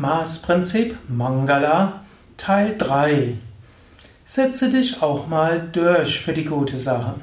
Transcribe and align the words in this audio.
Maßprinzip 0.00 0.96
Mangala 1.10 2.00
Teil 2.38 2.74
3. 2.78 3.34
Setze 4.24 4.70
dich 4.70 5.02
auch 5.02 5.26
mal 5.26 5.68
durch 5.72 6.20
für 6.20 6.32
die 6.32 6.46
gute 6.46 6.78
Sache. 6.78 7.16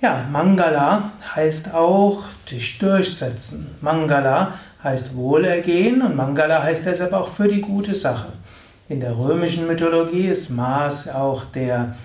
Ja, 0.00 0.24
Mangala 0.30 1.10
heißt 1.34 1.74
auch 1.74 2.22
dich 2.48 2.78
durchsetzen. 2.78 3.74
Mangala 3.80 4.54
heißt 4.84 5.16
Wohlergehen 5.16 6.02
und 6.02 6.14
Mangala 6.14 6.62
heißt 6.62 6.86
deshalb 6.86 7.12
auch 7.12 7.26
für 7.26 7.48
die 7.48 7.60
gute 7.60 7.96
Sache. 7.96 8.28
In 8.88 9.00
der 9.00 9.18
römischen 9.18 9.66
Mythologie 9.66 10.28
ist 10.28 10.50
Mars 10.50 11.08
auch 11.08 11.44
der 11.46 11.96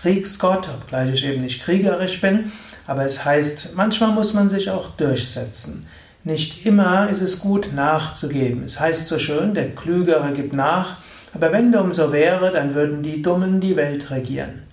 Kriegsgott, 0.00 0.70
obgleich 0.70 1.12
ich 1.12 1.24
eben 1.26 1.42
nicht 1.42 1.62
kriegerisch 1.62 2.22
bin, 2.22 2.50
aber 2.86 3.04
es 3.04 3.26
heißt, 3.26 3.74
manchmal 3.74 4.12
muss 4.12 4.32
man 4.32 4.48
sich 4.48 4.70
auch 4.70 4.88
durchsetzen. 4.96 5.86
Nicht 6.28 6.66
immer 6.66 7.08
ist 7.08 7.22
es 7.22 7.40
gut 7.40 7.70
nachzugeben. 7.74 8.64
Es 8.66 8.78
heißt 8.78 9.08
so 9.08 9.18
schön, 9.18 9.54
der 9.54 9.74
Klügere 9.74 10.30
gibt 10.34 10.52
nach, 10.52 10.96
aber 11.32 11.52
wenn 11.52 11.72
dem 11.72 11.94
so 11.94 12.12
wäre, 12.12 12.52
dann 12.52 12.74
würden 12.74 13.02
die 13.02 13.22
Dummen 13.22 13.60
die 13.60 13.76
Welt 13.76 14.10
regieren. 14.10 14.64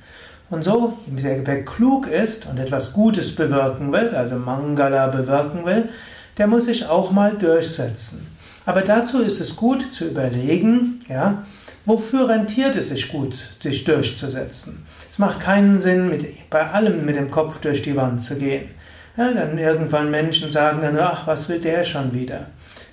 Und 0.50 0.66
so, 0.66 0.98
wer 1.05 1.64
klug 1.64 2.08
ist 2.08 2.45
und 2.45 2.59
etwas 2.59 2.91
Gutes 2.91 3.34
bewirken 3.34 3.94
will, 3.94 4.09
also 4.09 4.36
Mangala 4.36 5.08
bewirken 5.08 5.66
will, 5.66 5.88
der 6.38 6.48
muss 6.48 6.66
sich 6.66 6.88
auch 6.88 7.12
mal 7.12 7.38
durchsetzen. 7.38 8.28
Aber 8.66 8.81
dazu 8.81 9.22
ist 9.22 9.40
es 9.40 9.56
gut 9.56 9.94
zu 9.94 10.09
überlegen, 10.09 11.06
ja, 11.08 11.45
wofür 11.86 12.28
rentiert 12.28 12.76
es 12.76 12.90
sich 12.90 13.08
gut, 13.08 13.34
sich 13.62 13.86
durchzusetzen. 13.86 14.86
Es 15.09 15.20
macht 15.20 15.40
keinen 15.40 15.80
Sinn, 15.80 16.09
mit, 16.09 16.50
bei 16.50 16.70
allem 16.70 17.06
mit 17.06 17.16
dem 17.16 17.31
Kopf 17.31 17.62
durch 17.62 17.81
die 17.81 17.95
Wand 17.95 18.20
zu 18.20 18.36
gehen. 18.36 18.67
Ja, 19.18 19.32
dann 19.32 19.58
irgendwann 19.58 20.12
Menschen 20.12 20.52
sagen 20.52 20.82
dann, 20.82 21.00
ach, 21.00 21.26
was 21.26 21.48
will 21.48 21.60
der 21.60 21.86
schon 21.86 22.14
wieder? 22.14 22.48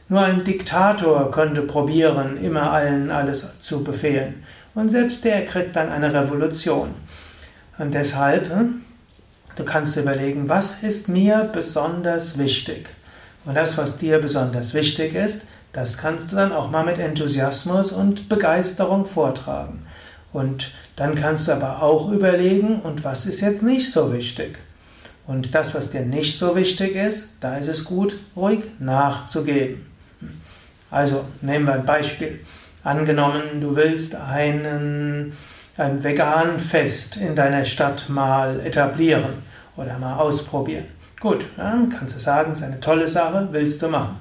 Nur 0.09 0.21
ein 0.21 0.45
Diktator 0.45 1.31
könnte 1.31 1.63
probieren, 1.63 2.37
immer 2.37 2.73
allen 2.73 3.11
alles 3.11 3.47
zu 3.61 3.83
befehlen. 3.83 4.45
Und 4.75 4.89
selbst 4.89 5.25
der 5.25 5.45
kriegt 5.45 5.75
dann 5.75 5.89
eine 5.89 6.15
Revolution. 6.15 6.91
Und 7.79 7.93
deshalb, 7.95 8.49
hm, 8.51 8.83
du 9.57 9.65
kannst 9.65 9.97
überlegen, 9.97 10.49
was 10.49 10.83
ist 10.83 11.09
mir 11.09 11.51
besonders 11.53 12.39
wichtig? 12.39 12.89
Und 13.45 13.57
das, 13.57 13.77
was 13.77 13.99
dir 13.99 14.19
besonders 14.21 14.75
wichtig 14.75 15.15
ist, 15.15 15.43
das 15.73 15.99
kannst 15.99 16.31
du 16.31 16.37
dann 16.37 16.53
auch 16.53 16.71
mal 16.71 16.85
mit 16.85 16.99
Enthusiasmus 16.99 17.91
und 17.91 18.29
Begeisterung 18.29 19.07
vortragen. 19.07 19.87
Und 20.33 20.71
dann 20.95 21.15
kannst 21.17 21.49
du 21.49 21.53
aber 21.53 21.83
auch 21.83 22.11
überlegen, 22.13 22.81
und 22.81 23.03
was 23.03 23.27
ist 23.27 23.41
jetzt 23.41 23.63
nicht 23.63 23.91
so 23.91 24.13
wichtig? 24.13 24.59
Und 25.27 25.55
das, 25.55 25.75
was 25.75 25.91
dir 25.91 26.01
nicht 26.01 26.37
so 26.39 26.57
wichtig 26.57 26.97
ist, 26.97 27.37
da 27.41 27.57
ist 27.57 27.69
es 27.69 27.85
gut, 27.85 28.17
ruhig 28.35 28.65
nachzugeben. 28.79 29.87
Also 30.91 31.25
nehmen 31.41 31.67
wir 31.67 31.75
ein 31.75 31.87
Beispiel. 31.87 32.41
Angenommen, 32.85 33.61
du 33.61 33.77
willst 33.77 34.17
einen, 34.17 35.33
ein 35.77 36.03
vegan 36.03 36.59
Fest 36.59 37.17
in 37.17 37.37
deiner 37.37 37.65
Stadt 37.65 38.09
mal 38.09 38.61
etablieren 38.61 39.25
oder 39.77 39.99
mal 39.99 40.17
ausprobieren. 40.17 40.87
Gut, 41.21 41.45
dann 41.57 41.89
kannst 41.89 42.17
du 42.17 42.19
sagen, 42.19 42.51
es 42.51 42.59
ist 42.59 42.65
eine 42.65 42.81
tolle 42.81 43.07
Sache, 43.07 43.49
willst 43.53 43.81
du 43.81 43.89
machen. 43.89 44.19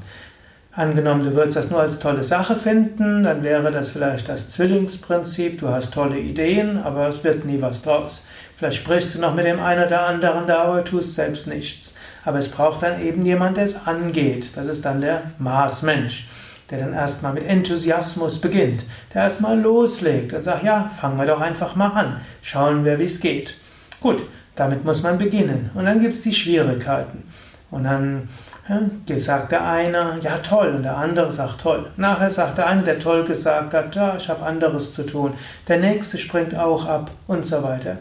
Angenommen, 0.74 1.26
du 1.26 1.36
würdest 1.36 1.58
das 1.58 1.70
nur 1.70 1.82
als 1.82 2.00
tolle 2.00 2.24
Sache 2.24 2.56
finden, 2.56 3.24
dann 3.24 3.44
wäre 3.44 3.72
das 3.72 3.90
vielleicht 3.90 4.30
das 4.30 4.48
Zwillingsprinzip, 4.52 5.60
du 5.60 5.68
hast 5.68 5.94
tolle 5.94 6.18
Ideen, 6.18 6.78
aber 6.78 7.10
es 7.10 7.26
wird 7.26 7.44
nie 7.44 7.62
was 7.62 7.82
draus. 7.82 8.24
Vielleicht 8.56 8.78
sprichst 8.78 9.16
du 9.16 9.20
noch 9.20 9.36
mit 9.36 9.46
dem 9.46 9.60
einen 9.60 9.86
oder 9.86 10.08
anderen 10.08 10.48
da, 10.48 10.64
aber 10.64 10.86
tust 10.86 11.16
selbst 11.16 11.48
nichts. 11.48 11.94
Aber 12.24 12.40
es 12.40 12.48
braucht 12.48 12.84
dann 12.84 13.02
eben 13.02 13.26
jemand, 13.26 13.58
der 13.58 13.66
es 13.66 13.86
angeht. 13.86 14.52
Das 14.56 14.68
ist 14.68 14.86
dann 14.86 15.02
der 15.02 15.24
Maßmensch, 15.40 16.30
der 16.70 16.80
dann 16.80 16.94
erstmal 16.94 17.34
mit 17.34 17.48
Enthusiasmus 17.48 18.40
beginnt, 18.40 18.86
der 19.14 19.24
erstmal 19.24 19.60
loslegt 19.60 20.32
und 20.32 20.44
sagt, 20.44 20.64
ja, 20.64 20.90
fangen 20.96 21.18
wir 21.18 21.26
doch 21.26 21.42
einfach 21.42 21.76
mal 21.76 21.90
an, 21.90 22.22
schauen 22.44 22.86
wir, 22.86 22.98
wie 22.98 23.06
es 23.06 23.20
geht. 23.20 23.58
Gut, 24.00 24.24
damit 24.56 24.86
muss 24.86 25.04
man 25.04 25.18
beginnen. 25.18 25.70
Und 25.74 25.84
dann 25.84 26.00
gibt 26.00 26.16
es 26.16 26.22
die 26.22 26.34
Schwierigkeiten. 26.34 27.24
Und 27.72 27.84
dann 27.84 28.30
ja, 28.70 29.20
sagt 29.20 29.52
der 29.52 29.66
eine, 29.66 30.20
ja 30.22 30.38
toll, 30.38 30.74
und 30.76 30.84
der 30.84 30.98
andere 30.98 31.32
sagt 31.32 31.62
toll. 31.62 31.88
Nachher 31.98 32.30
sagt 32.30 32.58
der 32.58 32.68
eine, 32.68 32.84
der 32.84 33.00
toll 33.00 33.24
gesagt 33.24 33.74
hat, 33.74 33.96
ja, 33.96 34.18
ich 34.18 34.30
habe 34.30 34.44
anderes 34.44 34.94
zu 34.94 35.04
tun. 35.04 35.34
Der 35.68 35.78
nächste 35.78 36.18
springt 36.18 36.56
auch 36.56 36.86
ab 36.86 37.12
und 37.28 37.46
so 37.46 37.64
weiter. 37.64 37.98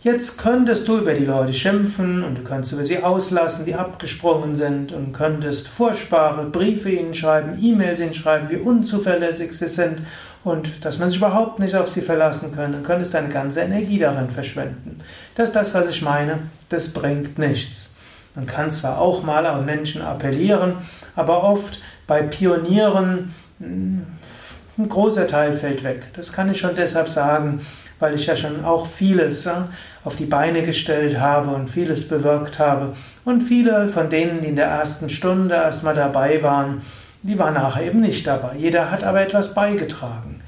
Jetzt 0.00 0.38
könntest 0.38 0.86
du 0.86 0.98
über 0.98 1.12
die 1.12 1.24
Leute 1.24 1.52
schimpfen 1.52 2.22
und 2.22 2.36
du 2.36 2.42
könntest 2.42 2.72
über 2.72 2.84
sie 2.84 3.02
auslassen, 3.02 3.66
die 3.66 3.74
abgesprungen 3.74 4.54
sind 4.54 4.92
und 4.92 5.12
könntest 5.12 5.66
furchtbare 5.66 6.44
Briefe 6.44 6.88
ihnen 6.90 7.14
schreiben, 7.14 7.58
E-Mails 7.60 7.98
ihnen 7.98 8.14
schreiben, 8.14 8.48
wie 8.48 8.58
unzuverlässig 8.58 9.52
sie 9.52 9.66
sind 9.66 10.02
und 10.44 10.84
dass 10.84 11.00
man 11.00 11.10
sich 11.10 11.18
überhaupt 11.18 11.58
nicht 11.58 11.74
auf 11.74 11.88
sie 11.88 12.00
verlassen 12.00 12.54
kann. 12.54 12.72
Dann 12.72 12.84
könntest 12.84 13.12
deine 13.12 13.28
ganze 13.28 13.62
Energie 13.62 13.98
darin 13.98 14.30
verschwenden. 14.30 14.98
Das 15.34 15.48
ist 15.48 15.56
das, 15.56 15.74
was 15.74 15.88
ich 15.88 16.00
meine. 16.00 16.38
Das 16.68 16.90
bringt 16.90 17.36
nichts. 17.36 17.90
Man 18.38 18.46
kann 18.46 18.70
zwar 18.70 19.00
auch 19.00 19.24
mal 19.24 19.44
an 19.46 19.64
Menschen 19.64 20.00
appellieren, 20.00 20.74
aber 21.16 21.42
oft 21.42 21.80
bei 22.06 22.22
Pionieren 22.22 23.34
hm, 23.58 24.06
ein 24.78 24.88
großer 24.88 25.26
Teil 25.26 25.54
fällt 25.54 25.82
weg. 25.82 26.06
Das 26.14 26.32
kann 26.32 26.48
ich 26.48 26.60
schon 26.60 26.76
deshalb 26.76 27.08
sagen, 27.08 27.66
weil 27.98 28.14
ich 28.14 28.26
ja 28.26 28.36
schon 28.36 28.64
auch 28.64 28.86
vieles 28.86 29.50
auf 30.04 30.14
die 30.14 30.26
Beine 30.26 30.62
gestellt 30.62 31.18
habe 31.18 31.50
und 31.50 31.68
vieles 31.68 32.06
bewirkt 32.06 32.60
habe. 32.60 32.94
Und 33.24 33.42
viele 33.42 33.88
von 33.88 34.08
denen, 34.08 34.40
die 34.40 34.50
in 34.50 34.56
der 34.56 34.68
ersten 34.68 35.08
Stunde 35.08 35.56
erstmal 35.56 35.96
dabei 35.96 36.40
waren, 36.40 36.82
die 37.24 37.36
waren 37.40 37.54
nachher 37.54 37.86
eben 37.86 38.00
nicht 38.00 38.24
dabei. 38.24 38.54
Jeder 38.56 38.92
hat 38.92 39.02
aber 39.02 39.20
etwas 39.20 39.52
beigetragen. 39.52 40.42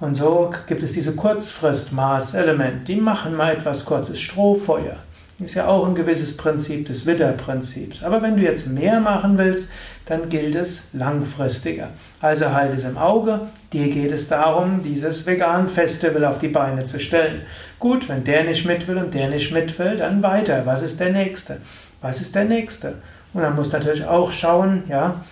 Und 0.00 0.14
so 0.14 0.50
gibt 0.66 0.82
es 0.82 0.92
diese 0.92 1.14
Kurzfrist-Maß-Element. 1.14 2.88
Die 2.88 3.02
machen 3.02 3.36
mal 3.36 3.52
etwas 3.52 3.84
kurzes 3.84 4.18
Strohfeuer. 4.18 4.96
Ist 5.40 5.54
ja 5.54 5.68
auch 5.68 5.86
ein 5.86 5.94
gewisses 5.94 6.36
Prinzip 6.36 6.86
des 6.86 7.06
Widderprinzips. 7.06 8.02
Aber 8.02 8.22
wenn 8.22 8.36
du 8.36 8.42
jetzt 8.42 8.66
mehr 8.66 8.98
machen 8.98 9.38
willst, 9.38 9.70
dann 10.06 10.28
gilt 10.28 10.56
es 10.56 10.88
langfristiger. 10.94 11.90
Also 12.20 12.52
halt 12.52 12.76
es 12.76 12.84
im 12.84 12.98
Auge. 12.98 13.42
Dir 13.72 13.88
geht 13.88 14.10
es 14.10 14.26
darum, 14.26 14.82
dieses 14.82 15.26
Vegan-Festival 15.26 16.24
auf 16.24 16.40
die 16.40 16.48
Beine 16.48 16.84
zu 16.84 16.98
stellen. 16.98 17.42
Gut, 17.78 18.08
wenn 18.08 18.24
der 18.24 18.42
nicht 18.42 18.66
mit 18.66 18.88
will 18.88 18.96
und 18.96 19.14
der 19.14 19.30
nicht 19.30 19.52
mit 19.52 19.78
will, 19.78 19.96
dann 19.96 20.24
weiter. 20.24 20.66
Was 20.66 20.82
ist 20.82 20.98
der 20.98 21.12
Nächste? 21.12 21.60
Was 22.00 22.20
ist 22.20 22.34
der 22.34 22.44
Nächste? 22.44 22.94
Und 23.32 23.42
dann 23.42 23.54
musst 23.54 23.72
du 23.72 23.78
natürlich 23.78 24.06
auch 24.06 24.32
schauen, 24.32 24.82
ja, 24.88 25.24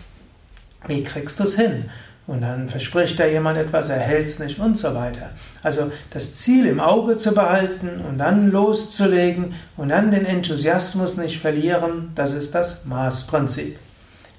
wie 0.86 1.02
kriegst 1.02 1.40
du 1.40 1.44
es 1.44 1.56
hin? 1.56 1.90
Und 2.26 2.40
dann 2.40 2.68
verspricht 2.68 3.20
da 3.20 3.26
jemand 3.26 3.56
etwas, 3.56 3.88
er 3.88 4.00
hält 4.00 4.26
es 4.26 4.40
nicht 4.40 4.58
und 4.58 4.76
so 4.76 4.94
weiter. 4.94 5.30
Also 5.62 5.92
das 6.10 6.34
Ziel 6.34 6.66
im 6.66 6.80
Auge 6.80 7.16
zu 7.16 7.32
behalten 7.32 8.00
und 8.08 8.18
dann 8.18 8.50
loszulegen 8.50 9.54
und 9.76 9.90
dann 9.90 10.10
den 10.10 10.26
Enthusiasmus 10.26 11.16
nicht 11.16 11.40
verlieren, 11.40 12.10
das 12.16 12.34
ist 12.34 12.54
das 12.54 12.84
Maßprinzip. 12.84 13.78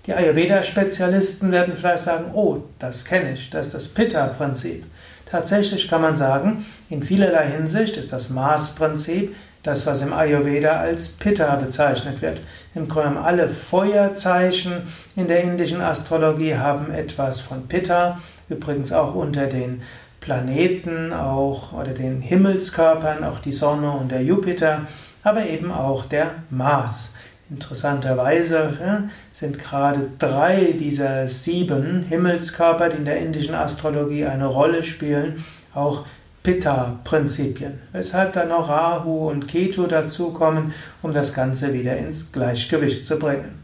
Die 0.05 0.13
Ayurveda-Spezialisten 0.13 1.51
werden 1.51 1.75
vielleicht 1.77 2.03
sagen, 2.03 2.31
oh, 2.33 2.63
das 2.79 3.05
kenne 3.05 3.33
ich, 3.33 3.49
das 3.49 3.67
ist 3.67 3.75
das 3.75 3.87
Pitta-Prinzip. 3.89 4.85
Tatsächlich 5.29 5.89
kann 5.89 6.01
man 6.01 6.15
sagen, 6.15 6.65
in 6.89 7.03
vielerlei 7.03 7.47
Hinsicht 7.47 7.97
ist 7.97 8.13
das 8.13 8.29
Maßprinzip 8.29 9.35
das, 9.67 9.85
was 9.85 10.01
im 10.01 10.13
Ayurveda 10.13 10.79
als 10.79 11.09
Pitta 11.09 11.55
bezeichnet 11.57 12.21
wird. 12.21 12.39
Im 12.73 12.87
Grunde 12.87 13.19
alle 13.19 13.49
Feuerzeichen 13.49 14.83
in 15.17 15.27
der 15.27 15.43
indischen 15.43 15.81
Astrologie 15.81 16.55
haben 16.55 16.89
etwas 16.89 17.41
von 17.41 17.67
Pitta, 17.67 18.19
übrigens 18.47 18.93
auch 18.93 19.13
unter 19.13 19.47
den 19.47 19.81
Planeten 20.21 21.11
auch 21.11 21.73
oder 21.73 21.91
den 21.91 22.21
Himmelskörpern, 22.21 23.25
auch 23.25 23.39
die 23.39 23.51
Sonne 23.51 23.91
und 23.91 24.09
der 24.09 24.23
Jupiter, 24.23 24.87
aber 25.21 25.45
eben 25.45 25.71
auch 25.71 26.05
der 26.05 26.31
Mars. 26.49 27.13
Interessanterweise 27.49 29.09
sind 29.33 29.59
gerade 29.59 30.09
drei 30.17 30.75
dieser 30.79 31.27
sieben 31.27 32.03
Himmelskörper, 32.03 32.89
die 32.89 32.97
in 32.97 33.05
der 33.05 33.17
indischen 33.17 33.55
Astrologie 33.55 34.25
eine 34.25 34.47
Rolle 34.47 34.83
spielen, 34.83 35.43
auch 35.73 36.05
Pitta-Prinzipien, 36.43 37.79
weshalb 37.91 38.33
dann 38.33 38.51
auch 38.51 38.69
Rahu 38.69 39.29
und 39.29 39.47
Ketu 39.47 39.87
dazukommen, 39.87 40.73
um 41.01 41.13
das 41.13 41.33
Ganze 41.33 41.73
wieder 41.73 41.97
ins 41.97 42.31
Gleichgewicht 42.31 43.05
zu 43.05 43.19
bringen. 43.19 43.63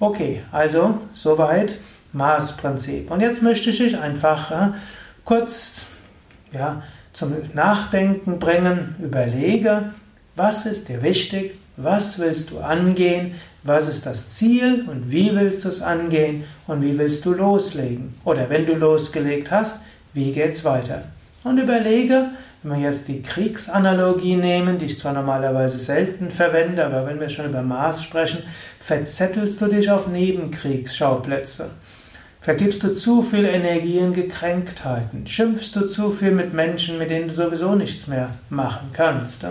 Okay, 0.00 0.42
also 0.50 0.98
soweit 1.14 1.76
Maßprinzip. 2.12 3.10
Und 3.10 3.20
jetzt 3.20 3.42
möchte 3.42 3.70
ich 3.70 3.78
dich 3.78 3.98
einfach 3.98 4.50
äh, 4.50 4.72
kurz 5.24 5.86
ja, 6.52 6.82
zum 7.12 7.34
Nachdenken 7.54 8.38
bringen. 8.38 8.96
Überlege, 9.00 9.92
was 10.34 10.66
ist 10.66 10.88
dir 10.88 11.02
wichtig, 11.02 11.54
was 11.76 12.18
willst 12.18 12.50
du 12.50 12.60
angehen, 12.60 13.34
was 13.62 13.88
ist 13.88 14.06
das 14.06 14.30
Ziel 14.30 14.84
und 14.88 15.10
wie 15.10 15.34
willst 15.34 15.64
du 15.64 15.68
es 15.68 15.82
angehen 15.82 16.44
und 16.66 16.82
wie 16.82 16.98
willst 16.98 17.24
du 17.24 17.32
loslegen. 17.32 18.14
Oder 18.24 18.50
wenn 18.50 18.66
du 18.66 18.74
losgelegt 18.74 19.50
hast, 19.50 19.80
wie 20.14 20.32
geht 20.32 20.50
es 20.50 20.64
weiter. 20.64 21.04
Und 21.44 21.58
überlege, 21.58 22.30
wenn 22.62 22.80
wir 22.80 22.90
jetzt 22.90 23.08
die 23.08 23.22
Kriegsanalogie 23.22 24.36
nehmen, 24.36 24.78
die 24.78 24.84
ich 24.86 24.98
zwar 24.98 25.12
normalerweise 25.12 25.78
selten 25.78 26.30
verwende, 26.30 26.84
aber 26.84 27.06
wenn 27.06 27.18
wir 27.18 27.28
schon 27.28 27.46
über 27.46 27.62
Mars 27.62 28.04
sprechen, 28.04 28.44
verzettelst 28.78 29.60
du 29.60 29.66
dich 29.66 29.90
auf 29.90 30.06
Nebenkriegsschauplätze. 30.06 31.70
Vergibst 32.40 32.82
du 32.82 32.94
zu 32.94 33.22
viel 33.22 33.44
Energie 33.44 33.98
in 33.98 34.12
Gekränktheiten? 34.12 35.26
Schimpfst 35.26 35.72
du 35.74 35.86
zu 35.86 36.10
viel 36.10 36.32
mit 36.32 36.52
Menschen, 36.52 36.98
mit 36.98 37.10
denen 37.10 37.28
du 37.28 37.34
sowieso 37.34 37.74
nichts 37.74 38.06
mehr 38.06 38.30
machen 38.48 38.90
kannst? 38.92 39.44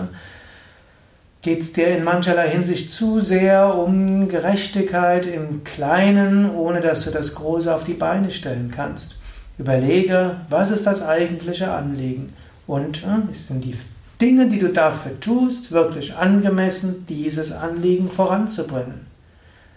Geht 1.40 1.62
es 1.62 1.72
dir 1.72 1.88
in 1.88 2.04
mancherlei 2.04 2.50
Hinsicht 2.50 2.90
zu 2.90 3.18
sehr 3.18 3.74
um 3.74 4.28
Gerechtigkeit 4.28 5.26
im 5.26 5.64
Kleinen, 5.64 6.54
ohne 6.54 6.80
dass 6.80 7.04
du 7.04 7.10
das 7.10 7.34
Große 7.34 7.74
auf 7.74 7.84
die 7.84 7.94
Beine 7.94 8.30
stellen 8.30 8.70
kannst? 8.74 9.16
Überlege, 9.58 10.36
was 10.48 10.70
ist 10.70 10.86
das 10.86 11.02
eigentliche 11.02 11.70
Anliegen? 11.70 12.32
Und 12.66 13.02
äh, 13.02 13.34
sind 13.34 13.64
die 13.64 13.76
Dinge, 14.20 14.48
die 14.48 14.58
du 14.58 14.68
dafür 14.68 15.18
tust, 15.20 15.72
wirklich 15.72 16.14
angemessen, 16.14 17.06
dieses 17.08 17.52
Anliegen 17.52 18.10
voranzubringen? 18.10 19.06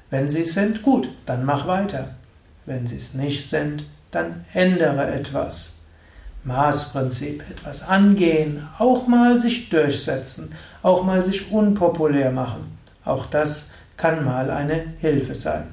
Wenn 0.10 0.30
sie 0.30 0.42
es 0.42 0.54
sind, 0.54 0.81
gut, 0.81 1.10
dann 1.25 1.45
mach 1.45 1.68
weiter. 1.68 2.10
Wenn 2.66 2.88
sie 2.88 2.98
es 2.98 3.13
nicht 3.13 3.50
sind, 3.50 3.86
dann 4.12 4.45
ändere 4.54 5.12
etwas. 5.12 5.74
Maßprinzip, 6.45 7.44
etwas 7.50 7.83
angehen, 7.83 8.68
auch 8.77 9.07
mal 9.07 9.39
sich 9.39 9.69
durchsetzen, 9.69 10.54
auch 10.83 11.04
mal 11.04 11.25
sich 11.25 11.51
unpopulär 11.51 12.31
machen. 12.31 12.77
Auch 13.04 13.25
das 13.25 13.72
kann 13.98 14.24
mal 14.24 14.51
eine 14.51 14.94
Hilfe 15.00 15.33
sein. 15.33 15.63